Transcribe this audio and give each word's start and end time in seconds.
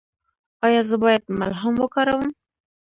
ایا 0.65 0.81
زه 0.89 0.95
باید 1.03 1.23
ملهم 1.39 1.73
وکاروم؟ 1.77 2.25